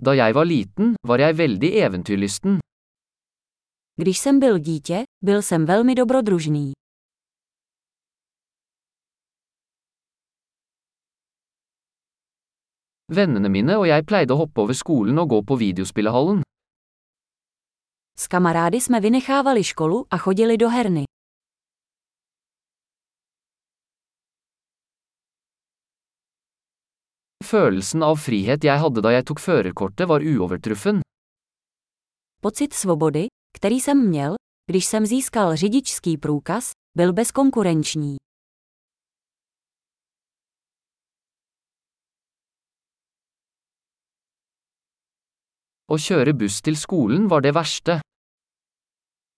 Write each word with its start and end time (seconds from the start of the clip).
Da 0.00 0.14
jeg 0.16 0.34
var 0.34 0.46
liten, 0.48 0.94
var 1.04 1.20
jeg 1.20 1.36
veldig 1.36 1.72
eventyrlysten. 1.86 2.58
Když 3.96 4.18
jsem 4.18 4.38
byl 4.40 4.58
dítě, 4.58 5.02
byl 5.24 5.42
jsem 5.42 5.66
velmi 5.66 5.94
dobrodružný. 5.94 6.72
Vennene 13.12 13.48
mine 13.48 13.76
og 13.76 13.86
jeg 13.88 14.06
pleide 14.06 14.32
å 14.32 14.40
hoppe 14.40 14.62
over 14.62 14.74
skolen 14.74 15.18
og 15.18 15.28
gå 15.28 15.42
på 15.42 15.56
videospillehallen. 15.56 16.42
S 18.18 18.26
kamarády 18.28 18.80
jsme 18.80 19.00
vynechávali 19.00 19.64
školu 19.64 20.06
a 20.10 20.18
chodili 20.18 20.56
do 20.56 20.68
herny. 20.68 21.09
Følelsen 27.50 28.04
av 28.06 28.20
frihet 28.22 28.62
jeg 28.62 28.78
hadde 28.78 29.02
da 29.02 29.10
jeg 29.10 29.24
tok 29.26 29.40
førerkortet 29.42 30.06
var 30.06 30.22
uovertruffen. 30.22 31.00
Pocit 32.42 32.72
svobody, 32.72 33.26
který 33.56 33.80
jsem 33.80 34.08
měl, 34.08 34.34
když 34.70 34.86
jsem 34.86 35.06
získal 35.06 35.56
řidičský 35.56 36.18
průkaz, 36.18 36.70
byl 36.98 37.12
bezkonkurenční. 37.12 38.16
Å 45.90 45.98
kjøre 45.98 46.32
buss 46.32 46.62
til 46.62 46.76
skolen 46.78 47.26
var 47.26 47.42
det 47.42 47.52
verste. 47.52 48.00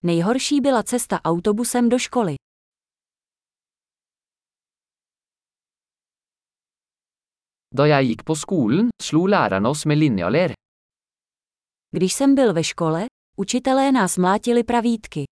Nejhorší 0.03 0.61
byla 0.61 0.83
cesta 0.83 1.21
autobusem 1.23 1.89
do 1.89 1.99
školy. 1.99 2.42
Da 7.73 7.87
jeg 7.89 8.07
gikk 8.07 8.23
på 8.25 8.35
skolen, 8.37 8.89
slo 9.01 9.25
lærerne 9.25 9.69
oss 9.69 9.85
med 9.85 9.97
linjaler. 9.97 10.53
Když 11.95 12.13
jsem 12.13 12.35
byl 12.35 12.53
ve 12.53 12.63
škole, 12.63 13.05
učitelé 13.37 13.91
nás 13.91 14.17
mlátili 14.17 14.63
pravítky. 14.63 15.23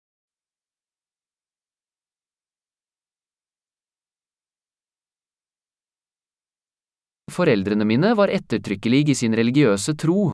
Foreldrene 7.31 7.85
mine 7.85 8.15
var 8.15 8.29
ettertrykkelige 8.29 9.11
i 9.11 9.15
sin 9.15 9.33
religiøse 9.33 9.95
tro. 9.95 10.31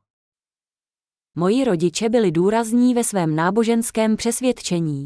Moji 1.36 1.64
rodiče 1.64 2.08
byli 2.08 2.32
důrazní 2.32 2.94
ve 2.94 3.04
svém 3.04 3.36
náboženském 3.36 4.16
přesvědčení. 4.16 5.04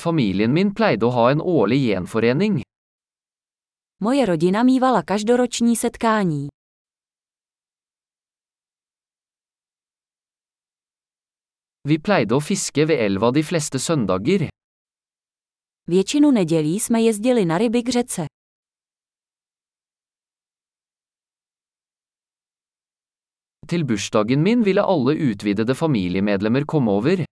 Familien 0.00 0.52
min 0.52 0.72
pleide 0.72 1.04
å 1.04 1.10
ha 1.12 1.30
en 1.30 1.40
årlig 1.44 1.80
gjenforening. 1.84 2.62
Moje 4.00 4.26
rodina 4.26 4.62
mívala 4.64 5.02
každoroční 5.02 5.76
setkání. 5.76 6.48
Vi 11.88 11.98
pleide 11.98 12.34
å 12.36 12.40
fiske 12.40 12.86
ved 12.86 13.00
elva 13.00 13.30
de 13.30 13.42
fleste 13.42 13.78
søndager. 13.78 14.48
Většinu 15.86 16.30
nedělí 16.30 16.80
jsme 16.80 17.00
jezdili 17.00 17.44
na 17.44 17.58
ryby 17.58 17.82
k 17.82 17.88
řece. 17.88 18.26
Til 23.66 23.84
bursdagen 23.84 24.42
min 24.42 24.64
ville 24.64 24.82
alle 24.82 25.14
utvidede 25.30 25.74
familiemedlemmer 25.74 26.64
komme 26.64 26.90
over. 26.90 27.24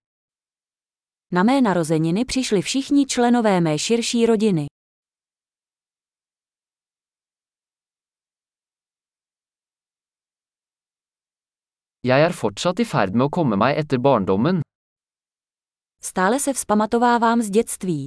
Na 1.31 1.43
mé 1.43 1.61
narozeniny 1.61 2.25
přišli 2.25 2.61
všichni 2.61 3.05
členové 3.05 3.61
mé 3.61 3.79
širší 3.79 4.25
rodiny. 4.25 4.65
Jeg 12.03 12.21
er 12.21 12.33
fortsatt 12.33 12.79
i 12.79 12.85
ferd 12.85 13.13
med 13.13 13.27
å 13.27 13.29
komme 13.29 13.55
meg 13.59 13.77
etter 13.77 13.99
barndommen. 13.99 14.61
Stále 16.01 16.39
se 16.39 16.53
vzpamatovávám 16.53 17.41
z 17.41 17.49
dětství. 17.49 18.05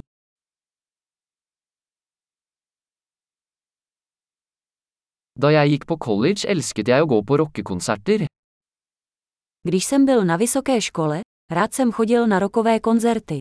Da 5.39 5.49
jeg 5.51 5.69
gikk 5.69 5.85
på 5.85 5.97
college 5.97 6.47
elsket 6.47 6.87
jeg 6.87 7.01
å 7.03 7.07
gå 7.07 7.23
på 7.23 7.37
rockekonserter. 7.37 8.25
Když 9.67 9.85
jsem 9.85 10.05
byl 10.05 10.25
na 10.25 10.37
vysoké 10.37 10.81
škole, 10.81 11.21
rád 11.53 11.73
jsem 11.73 11.91
chodil 11.91 12.27
na 12.27 12.39
rokové 12.39 12.79
koncerty. 12.79 13.37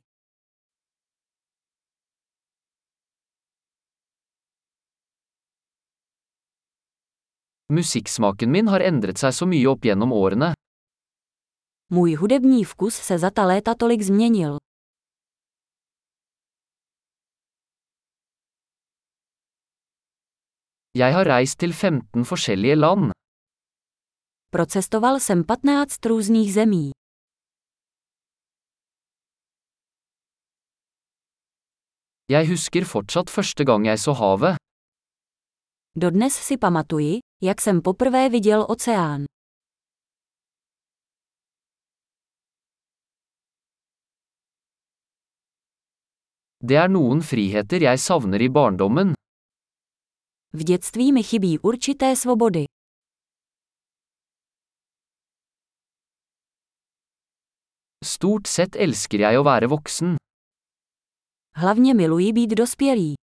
Musikksmaken 7.73 8.51
min 8.51 8.69
har 8.69 8.81
endret 8.81 9.19
seg 9.19 9.33
så 9.33 9.47
mye 9.47 9.69
opp 9.69 9.85
gjennom 9.85 10.13
årene. 10.13 10.53
Můj 11.93 12.15
hudební 12.15 12.65
vkus 12.65 12.95
se 12.95 13.19
za 13.19 13.31
ta 13.31 13.47
léta 13.47 13.75
tolik 13.75 14.03
změnil. 14.03 14.57
Jeg 20.95 21.15
har 21.15 21.25
reist 21.25 21.59
til 21.59 21.73
15 21.73 22.25
forskjellige 22.29 22.75
land. 22.77 23.13
Procestoval 24.53 25.21
jsem 25.21 25.45
15 25.45 26.07
různých 26.07 26.53
zemí. 26.53 26.91
Jeg 32.33 32.49
husker 32.49 32.85
fortsatt 32.89 33.29
første 33.29 33.65
gang 33.69 33.85
jeg 33.85 33.99
så 34.01 34.13
havet. 34.17 34.57
Dodnes 36.03 36.37
si 36.47 36.57
pamatuji, 36.57 37.19
jak 37.43 37.61
jsem 37.61 37.83
poprvé 37.83 38.29
viděl 38.29 38.67
oceán. 38.69 39.25
Det 46.69 46.77
er 46.77 46.89
noen 46.89 47.21
friheter 47.21 47.83
jeg 47.83 47.99
savner 47.99 48.43
i 48.43 48.49
barndommen. 48.49 49.13
V 50.53 50.65
dětství 50.65 51.13
mi 51.13 51.23
chybí 51.23 51.59
určité 51.59 52.17
svobody. 52.17 52.65
Stort 58.05 58.47
sett 58.47 58.77
elsker 58.77 59.21
jeg 59.21 59.39
å 59.39 59.45
være 59.45 59.69
voksen. 59.69 60.22
Hlavně 61.57 61.95
miluji 61.95 62.33
být 62.33 62.51
dospělý. 62.51 63.15